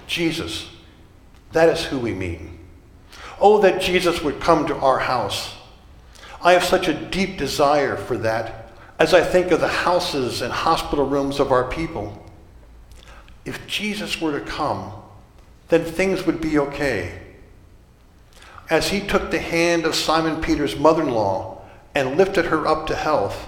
Jesus, 0.08 0.70
that 1.51 1.70
is 1.70 1.86
who 1.86 2.00
we 2.00 2.13
mean. 2.13 2.60
Oh, 3.39 3.62
that 3.62 3.82
Jesus 3.82 4.22
would 4.22 4.39
come 4.39 4.65
to 4.68 4.75
our 4.75 5.00
house. 5.00 5.56
I 6.42 6.53
have 6.53 6.63
such 6.63 6.88
a 6.88 6.94
deep 6.94 7.38
desire 7.38 7.96
for 7.96 8.18
that 8.18 8.72
as 9.00 9.13
I 9.13 9.22
think 9.22 9.51
of 9.51 9.60
the 9.60 9.68
houses 9.68 10.42
and 10.42 10.53
hospital 10.53 11.06
rooms 11.06 11.39
of 11.39 11.51
our 11.51 11.65
people. 11.70 12.25
If 13.44 13.68
Jesus 13.68 14.22
were 14.22 14.39
to 14.39 14.46
come, 14.46 14.94
then 15.70 15.84
things 15.84 16.25
would 16.25 16.41
be 16.41 16.60
okay. 16.60 17.20
As 18.70 18.89
he 18.89 19.01
took 19.01 19.32
the 19.32 19.39
hand 19.39 19.86
of 19.86 19.96
Simon 19.96 20.41
Peter's 20.41 20.77
mother 20.77 21.03
in 21.03 21.12
law 21.12 21.62
and 21.96 22.17
lifted 22.17 22.46
her 22.46 22.67
up 22.67 22.88
to 22.88 22.96
health, 22.96 23.48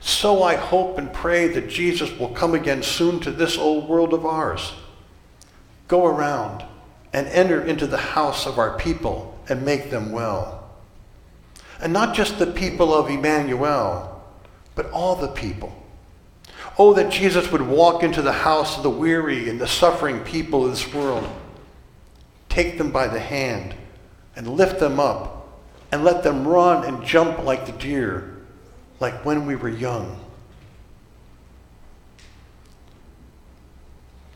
so 0.00 0.42
I 0.42 0.56
hope 0.56 0.96
and 0.96 1.12
pray 1.12 1.48
that 1.48 1.68
Jesus 1.68 2.10
will 2.18 2.30
come 2.30 2.54
again 2.54 2.82
soon 2.82 3.20
to 3.20 3.30
this 3.30 3.58
old 3.58 3.88
world 3.88 4.14
of 4.14 4.24
ours. 4.24 4.72
Go 5.88 6.06
around 6.06 6.64
and 7.12 7.26
enter 7.28 7.62
into 7.62 7.86
the 7.86 7.98
house 7.98 8.46
of 8.46 8.58
our 8.58 8.78
people 8.78 9.38
and 9.48 9.64
make 9.64 9.90
them 9.90 10.12
well. 10.12 10.70
And 11.80 11.92
not 11.92 12.14
just 12.14 12.38
the 12.38 12.46
people 12.46 12.94
of 12.94 13.10
Emmanuel, 13.10 14.22
but 14.74 14.90
all 14.90 15.16
the 15.16 15.28
people. 15.28 15.74
Oh, 16.82 16.94
that 16.94 17.12
Jesus 17.12 17.52
would 17.52 17.60
walk 17.60 18.02
into 18.02 18.22
the 18.22 18.32
house 18.32 18.78
of 18.78 18.82
the 18.82 18.88
weary 18.88 19.50
and 19.50 19.60
the 19.60 19.68
suffering 19.68 20.20
people 20.20 20.64
of 20.64 20.70
this 20.70 20.94
world. 20.94 21.28
Take 22.48 22.78
them 22.78 22.90
by 22.90 23.06
the 23.06 23.20
hand 23.20 23.74
and 24.34 24.48
lift 24.48 24.80
them 24.80 24.98
up 24.98 25.60
and 25.92 26.04
let 26.04 26.22
them 26.22 26.48
run 26.48 26.86
and 26.86 27.04
jump 27.04 27.44
like 27.44 27.66
the 27.66 27.72
deer, 27.72 28.34
like 28.98 29.26
when 29.26 29.44
we 29.44 29.56
were 29.56 29.68
young. 29.68 30.18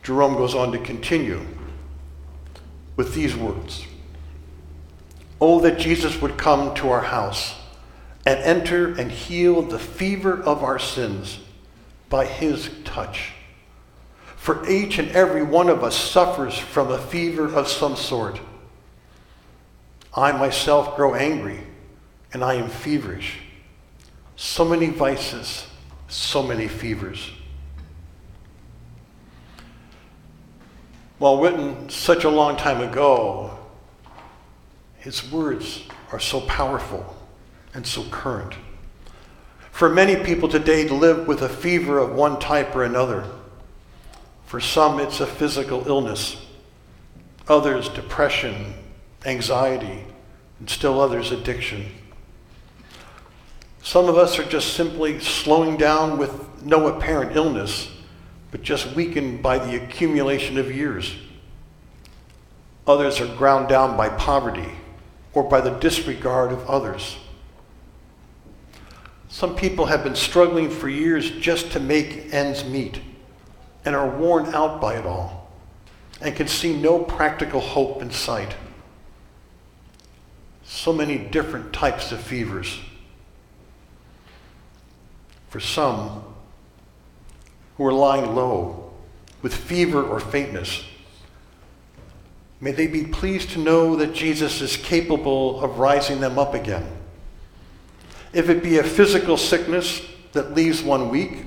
Jerome 0.02 0.34
goes 0.34 0.54
on 0.54 0.70
to 0.72 0.78
continue 0.78 1.46
with 2.94 3.14
these 3.14 3.34
words. 3.34 3.86
Oh, 5.40 5.60
that 5.60 5.78
Jesus 5.78 6.20
would 6.20 6.36
come 6.36 6.74
to 6.74 6.90
our 6.90 7.04
house 7.04 7.54
and 8.26 8.38
enter 8.40 8.88
and 8.88 9.10
heal 9.10 9.62
the 9.62 9.78
fever 9.78 10.42
of 10.42 10.62
our 10.62 10.78
sins 10.78 11.38
by 12.14 12.25
his 12.25 12.71
touch. 12.85 13.33
For 14.37 14.71
each 14.71 15.00
and 15.00 15.11
every 15.11 15.42
one 15.42 15.68
of 15.68 15.83
us 15.83 15.97
suffers 15.97 16.56
from 16.56 16.92
a 16.92 16.99
fever 16.99 17.52
of 17.52 17.66
some 17.66 17.97
sort. 17.97 18.40
I 20.14 20.30
myself 20.30 20.94
grow 20.94 21.16
angry 21.16 21.59
and 22.33 22.44
I 22.44 22.54
am 22.54 22.71
feverish. 22.71 23.38
So 24.37 24.64
many 24.64 24.90
vices, 24.90 25.66
so 26.06 26.40
many 26.40 26.68
fevers. 26.68 27.33
While 31.18 31.40
written 31.40 31.88
such 31.88 32.23
a 32.23 32.30
long 32.30 32.56
time 32.56 32.80
ago, 32.80 33.59
his 34.99 35.33
words 35.33 35.83
are 36.12 36.21
so 36.21 36.42
powerful 36.42 37.16
and 37.75 37.85
so 37.85 38.04
current. 38.04 38.54
For 39.75 39.88
many 39.88 40.14
people 40.14 40.49
today 40.49 40.87
to 40.87 40.95
live 40.95 41.26
with 41.26 41.43
a 41.43 41.49
fever 41.49 41.99
of 41.99 42.14
one 42.14 42.38
type 42.38 42.76
or 42.76 42.85
another. 42.85 43.25
For 44.47 44.61
some, 44.61 45.00
it's 45.00 45.19
a 45.19 45.26
physical 45.26 45.88
illness, 45.88 46.40
others, 47.49 47.88
depression, 47.88 48.75
anxiety, 49.26 50.04
and 50.61 50.71
still 50.71 51.00
others, 51.00 51.33
addiction. 51.33 51.87
Some 53.83 54.09
of 54.09 54.16
us 54.16 54.38
are 54.38 54.45
just 54.45 54.75
simply 54.75 55.19
slowing 55.19 55.76
down 55.76 56.19
with 56.19 56.62
no 56.62 56.87
apparent 56.87 57.35
illness, 57.35 57.90
but 58.52 58.62
just 58.62 58.95
weakened 58.95 59.43
by 59.43 59.59
the 59.59 59.83
accumulation 59.83 60.57
of 60.57 60.73
years. 60.73 61.16
Others 62.87 63.21
are 63.21 63.35
ground 63.35 63.66
down 63.66 63.97
by 63.97 64.09
poverty 64.09 64.71
or 65.33 65.43
by 65.43 65.61
the 65.61 65.71
disregard 65.71 66.52
of 66.52 66.64
others. 66.71 67.16
Some 69.35 69.57
people 69.57 69.87
have 69.87 70.05
been 70.05 70.14
struggling 70.14 70.71
for 70.71 70.88
years 70.88 71.29
just 71.29 71.73
to 71.73 71.81
make 71.81 72.33
ends 72.33 72.64
meet 72.64 73.00
and 73.85 73.97
are 73.97 74.09
worn 74.09 74.55
out 74.55 74.81
by 74.81 74.95
it 74.95 75.05
all 75.05 75.50
and 76.21 76.37
can 76.37 76.47
see 76.47 76.73
no 76.73 77.00
practical 77.00 77.59
hope 77.59 78.00
in 78.00 78.12
sight. 78.12 78.55
so 80.62 80.93
many 80.93 81.19
different 81.19 81.73
types 81.73 82.12
of 82.12 82.21
fevers. 82.21 82.79
For 85.49 85.59
some 85.59 86.23
who 87.76 87.87
are 87.87 87.93
lying 87.93 88.37
low 88.37 88.93
with 89.43 89.53
fever 89.53 90.00
or 90.00 90.21
faintness, 90.21 90.85
may 92.61 92.71
they 92.71 92.87
be 92.87 93.03
pleased 93.05 93.50
to 93.50 93.59
know 93.59 93.97
that 93.97 94.14
Jesus 94.14 94.61
is 94.61 94.76
capable 94.76 95.61
of 95.61 95.81
rising 95.81 96.21
them 96.21 96.38
up 96.38 96.55
again. 96.55 96.93
If 98.35 98.49
it 98.49 98.62
be 98.62 98.79
a 98.79 98.85
physical 98.85 99.37
sickness 99.37 100.03
that 100.33 100.55
leaves 100.55 100.83
one 100.83 101.09
weak, 101.09 101.47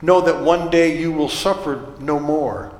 know 0.00 0.20
that 0.20 0.42
one 0.42 0.70
day 0.70 0.98
you 0.98 1.12
will 1.12 1.28
suffer 1.28 1.94
no 1.98 2.20
more, 2.20 2.72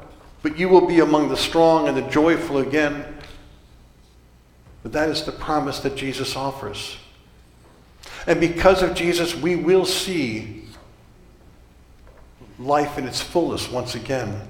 but 0.43 0.57
you 0.57 0.69
will 0.69 0.87
be 0.87 1.01
among 1.01 1.29
the 1.29 1.37
strong 1.37 1.89
and 1.89 1.97
the 1.97 2.03
joyful 2.03 2.59
again. 2.59 3.05
But 4.83 4.93
that 4.93 5.09
is 5.09 5.25
the 5.25 5.33
promise 5.33 5.81
that 5.81 5.97
Jesus 5.97 6.37
offers. 6.37 6.97
And 8.27 8.41
because 8.41 8.83
of 8.83 8.95
Jesus, 8.95 9.35
we 9.35 9.57
will 9.57 9.85
see 9.85 10.65
life 12.59 12.99
in 12.99 13.07
its 13.07 13.21
fullness 13.21 13.71
once 13.71 13.95
again. 13.95 14.49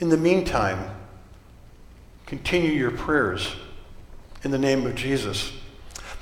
In 0.00 0.08
the 0.08 0.16
meantime, 0.16 0.94
continue 2.26 2.70
your 2.70 2.90
prayers 2.90 3.54
in 4.42 4.50
the 4.50 4.58
name 4.58 4.86
of 4.86 4.94
Jesus, 4.94 5.52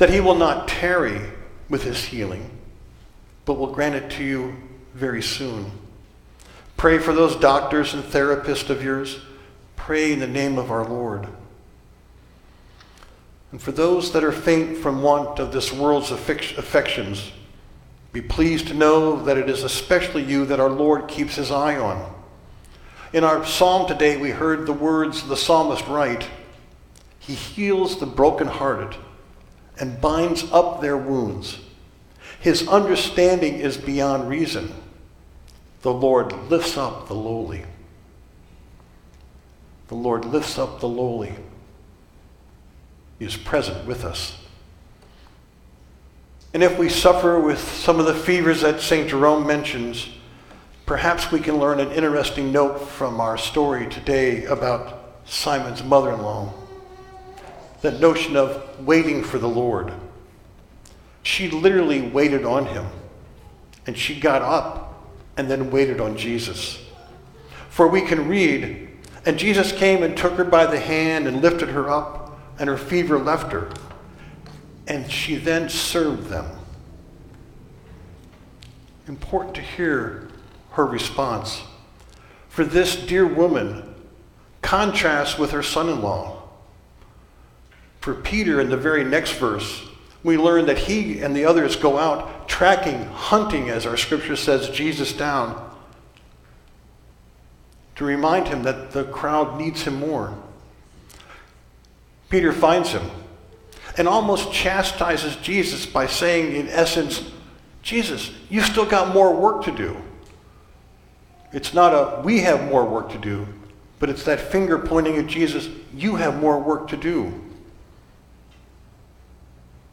that 0.01 0.09
he 0.09 0.19
will 0.19 0.35
not 0.35 0.67
tarry 0.67 1.21
with 1.69 1.83
his 1.85 2.03
healing, 2.03 2.51
but 3.45 3.59
will 3.59 3.71
grant 3.71 3.95
it 3.95 4.11
to 4.11 4.25
you 4.25 4.57
very 4.95 5.21
soon. 5.21 5.71
Pray 6.79 6.99
for 6.99 7.13
those 7.13 7.37
doctors 7.37 7.93
and 7.93 8.03
therapists 8.03 8.71
of 8.71 8.83
yours. 8.83 9.21
Pray 9.77 10.15
in 10.15 10.19
the 10.19 10.27
name 10.27 10.57
of 10.57 10.71
our 10.71 10.89
Lord. 10.89 11.29
And 13.53 13.61
for 13.61 13.73
those 13.73 14.13
that 14.13 14.25
are 14.25 14.33
faint 14.33 14.79
from 14.79 15.03
want 15.03 15.39
of 15.39 15.53
this 15.53 15.71
world's 15.71 16.11
affections, 16.11 17.31
be 18.15 18.23
pleased 18.23 18.69
to 18.69 18.75
know 18.75 19.23
that 19.25 19.37
it 19.37 19.51
is 19.51 19.65
especially 19.65 20.25
you 20.25 20.47
that 20.47 20.61
our 20.61 20.71
Lord 20.71 21.09
keeps 21.09 21.35
his 21.35 21.51
eye 21.51 21.77
on. 21.77 22.11
In 23.13 23.23
our 23.23 23.45
psalm 23.45 23.87
today, 23.87 24.17
we 24.17 24.31
heard 24.31 24.65
the 24.65 24.73
words 24.73 25.29
the 25.29 25.37
psalmist 25.37 25.87
write 25.89 26.27
He 27.19 27.35
heals 27.35 28.01
the 28.01 28.07
brokenhearted 28.07 28.97
and 29.81 30.01
binds 30.01 30.45
up 30.53 30.81
their 30.81 30.97
wounds. 30.97 31.59
His 32.39 32.69
understanding 32.69 33.55
is 33.55 33.77
beyond 33.77 34.29
reason. 34.29 34.73
The 35.83 35.93
Lord 35.93 36.33
lifts 36.51 36.77
up 36.77 37.09
the 37.09 37.15
lowly. 37.15 37.65
The 39.89 39.95
Lord 39.95 40.25
lifts 40.25 40.59
up 40.59 40.81
the 40.81 40.89
lowly. 40.89 41.35
He 43.19 43.25
is 43.25 43.37
present 43.37 43.87
with 43.87 44.05
us. 44.05 44.37
And 46.53 46.63
if 46.63 46.79
we 46.79 46.89
suffer 46.89 47.39
with 47.39 47.61
some 47.61 48.01
of 48.01 48.07
the 48.07 48.15
fevers 48.15 48.63
that 48.63 48.81
St. 48.81 49.09
Jerome 49.09 49.47
mentions, 49.47 50.09
perhaps 50.85 51.31
we 51.31 51.41
can 51.41 51.59
learn 51.59 51.81
an 51.81 51.93
interesting 51.93 52.53
note 52.53 52.79
from 52.79 53.21
our 53.21 53.39
story 53.39 53.87
today 53.89 54.45
about 54.47 55.21
Simon's 55.25 55.85
mother 55.85 56.13
in 56.13 56.23
law. 56.23 56.53
That 57.83 58.01
notion 58.01 58.37
of 58.37 58.87
waiting 58.87 59.23
for 59.23 59.39
the 59.39 59.49
Lord. 59.49 59.93
She 61.23 61.49
literally 61.49 62.01
waited 62.01 62.45
on 62.45 62.67
him, 62.67 62.87
and 63.87 63.97
she 63.97 64.19
got 64.19 64.43
up 64.43 65.05
and 65.37 65.51
then 65.51 65.71
waited 65.71 66.01
on 66.01 66.17
Jesus. 66.17 66.83
For 67.69 67.89
we 67.89 68.03
can 68.03 68.29
read, 68.29 68.89
and 69.25 69.39
Jesus 69.39 69.73
came 69.73 70.03
and 70.03 70.17
took 70.17 70.35
her 70.35 70.45
by 70.45 70.67
the 70.67 70.81
hand 70.81 71.27
and 71.27 71.41
lifted 71.41 71.71
her 71.71 71.91
up, 71.91 72.39
and 72.59 72.69
her 72.69 72.77
fever 72.77 73.19
left 73.19 73.53
her 73.53 73.71
and 74.91 75.09
she 75.09 75.37
then 75.37 75.69
served 75.69 76.27
them. 76.27 76.47
Important 79.07 79.55
to 79.55 79.61
hear 79.61 80.29
her 80.73 80.85
response. 80.85 81.63
For 82.49 82.65
this 82.65 82.97
dear 82.97 83.25
woman 83.25 83.95
contrasts 84.63 85.39
with 85.39 85.53
her 85.53 85.63
son 85.63 85.89
in 85.89 86.03
law. 86.03 86.40
For 88.01 88.15
Peter, 88.15 88.61
in 88.61 88.71
the 88.71 88.77
very 88.77 89.05
next 89.05 89.33
verse, 89.33 89.87
we 90.23 90.37
learn 90.37 90.67
that 90.67 90.79
he 90.79 91.21
and 91.21 91.35
the 91.35 91.45
others 91.45 91.77
go 91.77 91.99
out 91.99 92.49
tracking, 92.49 93.05
hunting, 93.07 93.71
as 93.71 93.87
our 93.87 93.97
scripture 93.97 94.37
says, 94.37 94.69
Jesus 94.71 95.13
down 95.13 95.69
to 98.01 98.05
remind 98.07 98.49
him 98.49 98.63
that 98.63 98.93
the 98.93 99.05
crowd 99.05 99.59
needs 99.59 99.83
him 99.83 99.95
more. 99.97 100.35
Peter 102.31 102.51
finds 102.51 102.93
him 102.93 103.11
and 103.99 104.09
almost 104.09 104.51
chastises 104.53 105.37
Jesus 105.37 105.85
by 105.85 106.07
saying, 106.07 106.57
in 106.57 106.69
essence, 106.69 107.31
Jesus, 107.83 108.31
you 108.49 108.63
still 108.63 108.87
got 108.87 109.13
more 109.13 109.35
work 109.35 109.65
to 109.65 109.71
do. 109.71 109.97
It's 111.53 111.75
not 111.75 111.93
a, 111.93 112.23
we 112.23 112.41
have 112.41 112.71
more 112.71 112.87
work 112.87 113.11
to 113.13 113.19
do, 113.19 113.47
but 113.99 114.09
it's 114.09 114.25
that 114.25 114.41
finger 114.41 114.79
pointing 114.79 115.19
at 115.19 115.27
Jesus, 115.27 115.69
you 115.95 116.17
have 116.17 116.41
more 116.41 116.59
work 116.59 116.89
to 116.89 116.97
do. 116.97 117.50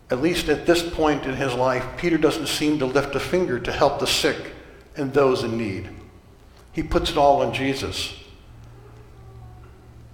At 0.10 0.22
least 0.22 0.48
at 0.48 0.65
this 0.65 0.88
point 0.89 1.26
in 1.26 1.36
his 1.36 1.54
life, 1.54 1.86
Peter 1.98 2.17
doesn't 2.17 2.48
seem 2.48 2.80
to 2.80 2.86
lift 2.86 3.15
a 3.15 3.20
finger 3.20 3.60
to 3.60 3.72
help 3.72 4.00
the 4.00 4.08
sick 4.08 4.54
and 4.96 5.13
those 5.13 5.43
in 5.43 5.58
need. 5.58 5.89
He 6.72 6.84
puts 6.84 7.12
it 7.12 7.17
all 7.17 7.41
on 7.41 7.54
Jesus. 7.54 8.15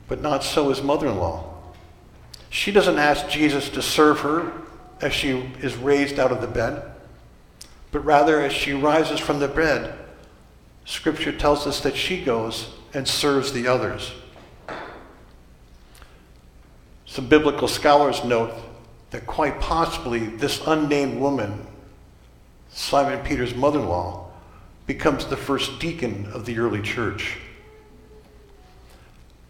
But 0.07 0.21
not 0.21 0.43
so 0.43 0.69
his 0.69 0.81
mother 0.81 1.07
in 1.07 1.17
law. 1.17 1.53
She 2.49 2.71
doesn't 2.71 2.99
ask 2.99 3.27
Jesus 3.29 3.69
to 3.69 3.81
serve 3.81 4.19
her 4.21 4.51
as 5.01 5.13
she 5.13 5.31
is 5.59 5.75
raised 5.75 6.19
out 6.19 6.31
of 6.31 6.41
the 6.41 6.47
bed, 6.47 6.83
but 7.91 8.05
rather 8.05 8.41
as 8.41 8.53
she 8.53 8.73
rises 8.73 9.19
from 9.19 9.39
the 9.39 9.47
bed, 9.47 9.97
Scripture 10.85 11.31
tells 11.31 11.65
us 11.67 11.81
that 11.81 11.95
she 11.95 12.23
goes 12.23 12.69
and 12.93 13.07
serves 13.07 13.53
the 13.53 13.67
others. 13.67 14.13
Some 17.05 17.27
biblical 17.27 17.67
scholars 17.67 18.23
note 18.23 18.53
that 19.13 19.25
quite 19.25 19.61
possibly 19.61 20.25
this 20.25 20.61
unnamed 20.67 21.17
woman, 21.17 21.65
Simon 22.69 23.23
Peter's 23.23 23.55
mother 23.55 23.79
in 23.79 23.87
law, 23.87 24.29
becomes 24.85 25.25
the 25.25 25.37
first 25.37 25.79
deacon 25.79 26.29
of 26.33 26.45
the 26.45 26.59
early 26.59 26.81
church. 26.81 27.37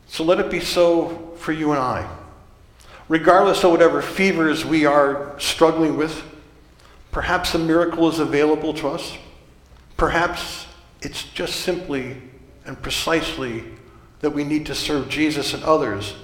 So 0.06 0.24
let 0.24 0.40
it 0.40 0.52
be 0.52 0.60
so 0.60 1.34
for 1.38 1.52
you 1.52 1.72
and 1.72 1.80
I 1.80 2.08
regardless 3.10 3.64
of 3.64 3.72
whatever 3.72 4.02
fevers 4.02 4.66
we 4.66 4.86
are 4.86 5.38
struggling 5.40 5.98
with, 5.98 6.24
perhaps 7.12 7.54
a 7.54 7.60
miracle 7.60 8.10
is 8.10 8.20
available 8.20 8.74
to 8.74 8.88
us. 8.88 9.18
Perhaps 9.98 10.68
it's 11.02 11.24
just 11.24 11.62
simply 11.62 12.18
and 12.66 12.82
precisely 12.82 13.64
that 14.22 14.32
we 14.32 14.44
need 14.44 14.66
to 14.66 14.76
serve 14.76 15.10
Jesus 15.10 15.54
and 15.54 15.64
others, 15.64 16.16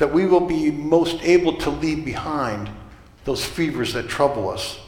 that 0.00 0.14
we 0.14 0.24
will 0.24 0.40
be 0.40 0.70
most 0.70 1.22
able 1.22 1.58
to 1.58 1.68
leave 1.68 2.06
behind 2.06 2.70
those 3.24 3.44
fevers 3.44 3.92
that 3.92 4.08
trouble 4.08 4.48
us. 4.48 4.80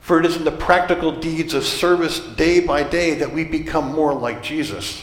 For 0.00 0.20
it 0.20 0.26
is 0.26 0.36
in 0.36 0.44
the 0.44 0.50
practical 0.50 1.10
deeds 1.10 1.54
of 1.54 1.64
service 1.64 2.20
day 2.20 2.60
by 2.60 2.82
day 2.82 3.14
that 3.14 3.32
we 3.32 3.44
become 3.44 3.94
more 3.94 4.12
like 4.12 4.42
Jesus. 4.42 5.02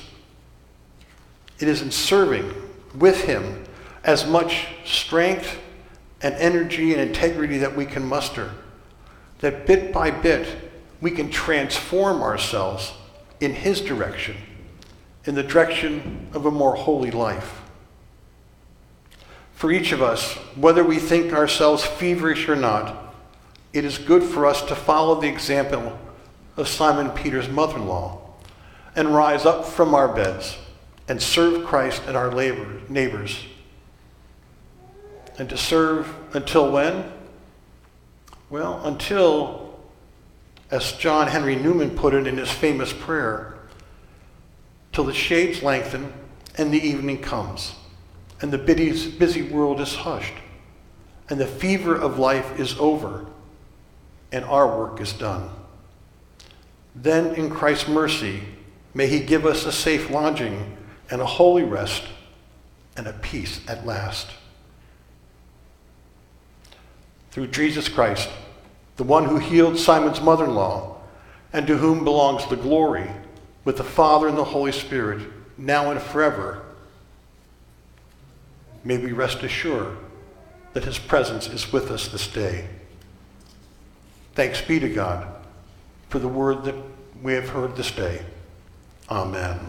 It 1.60 1.68
is 1.68 1.82
in 1.82 1.90
serving 1.90 2.54
with 2.94 3.24
him 3.24 3.64
as 4.04 4.28
much 4.28 4.68
strength 4.86 5.60
and 6.22 6.36
energy 6.36 6.92
and 6.94 7.02
integrity 7.02 7.58
that 7.58 7.76
we 7.76 7.88
can 7.88 8.06
muster. 8.06 8.52
That 9.40 9.66
bit 9.66 9.92
by 9.92 10.12
bit, 10.12 10.48
we 11.02 11.10
can 11.10 11.32
transform 11.32 12.22
ourselves 12.22 12.94
in 13.40 13.56
His 13.56 13.82
direction, 13.82 14.38
in 15.26 15.34
the 15.34 15.42
direction 15.42 16.28
of 16.34 16.46
a 16.46 16.52
more 16.52 16.76
holy 16.76 17.10
life. 17.10 17.62
For 19.62 19.72
each 19.72 19.92
of 19.92 20.02
us, 20.02 20.34
whether 20.56 20.84
we 20.84 20.98
think 20.98 21.34
ourselves 21.34 21.84
feverish 21.84 22.50
or 22.50 22.56
not, 22.56 23.14
it 23.74 23.86
is 23.86 24.00
good 24.00 24.24
for 24.24 24.48
us 24.48 24.64
to 24.64 24.76
follow 24.76 25.22
the 25.22 25.28
example 25.28 26.00
of 26.58 26.68
Simon 26.68 27.12
Peter's 27.12 27.48
mother 27.48 27.76
in 27.76 27.86
law 27.86 28.22
and 28.96 29.14
rise 29.14 29.46
up 29.46 29.66
from 29.66 29.94
our 29.94 30.08
beds 30.08 30.58
and 31.08 31.22
serve 31.22 31.64
Christ 31.64 32.02
and 32.08 32.18
our 32.18 32.32
labor, 32.32 32.82
neighbors 32.90 33.46
and 35.38 35.48
to 35.52 35.58
serve 35.58 36.12
until 36.34 36.72
when? 36.72 37.12
Well, 38.50 38.84
until, 38.84 39.80
as 40.72 40.94
John 40.94 41.28
Henry 41.28 41.56
Newman 41.56 41.92
put 41.92 42.16
it 42.16 42.26
in 42.26 42.36
his 42.36 42.50
famous 42.50 42.94
prayer, 42.94 43.60
till 44.92 45.04
the 45.04 45.14
shades 45.14 45.62
lengthen 45.62 46.12
and 46.58 46.74
the 46.74 46.82
evening 46.82 47.22
comes, 47.22 47.76
and 48.42 48.52
the 48.52 48.58
busy 48.58 49.42
world 49.42 49.80
is 49.80 49.96
hushed, 49.96 50.34
and 51.30 51.40
the 51.40 51.48
fever 51.48 51.96
of 51.96 52.20
life 52.20 52.60
is 52.60 52.78
over, 52.80 53.26
and 54.32 54.44
our 54.46 54.78
work 54.78 55.00
is 55.00 55.14
done. 55.14 55.50
Then, 56.96 57.36
in 57.36 57.50
Christ's 57.50 57.88
mercy, 57.88 58.42
may 58.94 59.08
He 59.08 59.20
give 59.20 59.46
us 59.46 59.66
a 59.66 59.72
safe 59.72 60.10
lodging 60.10 60.78
and 61.10 61.22
a 61.22 61.26
holy 61.26 61.64
rest 61.64 62.04
and 62.98 63.08
a 63.08 63.14
peace 63.14 63.62
at 63.68 63.86
last. 63.86 64.32
through 67.32 67.48
Jesus 67.48 67.88
Christ, 67.88 68.30
the 68.98 69.04
one 69.04 69.26
who 69.26 69.38
healed 69.38 69.80
Simon's 69.80 70.22
mother-in-law, 70.22 70.98
and 71.54 71.66
to 71.68 71.78
whom 71.78 72.04
belongs 72.04 72.46
the 72.48 72.56
glory 72.56 73.10
with 73.66 73.78
the 73.78 73.84
Father 73.84 74.28
and 74.28 74.38
the 74.38 74.44
Holy 74.44 74.72
Spirit, 74.72 75.28
now 75.58 75.92
and 75.92 76.02
forever, 76.02 76.64
may 78.84 78.98
we 78.98 79.12
rest 79.12 79.44
assured 79.44 79.98
that 80.74 80.86
his 80.86 80.98
presence 80.98 81.48
is 81.48 81.72
with 81.72 81.92
us 81.92 82.08
this 82.08 82.28
day. 82.28 82.68
Thanks 84.34 84.62
be 84.62 84.80
to 84.80 84.90
God 84.90 85.28
for 86.10 86.20
the 86.20 86.28
word 86.28 86.64
that 86.64 86.76
we 87.22 87.34
have 87.34 87.50
heard 87.50 87.76
this 87.76 87.92
day. 87.92 88.22
Amen. 89.10 89.60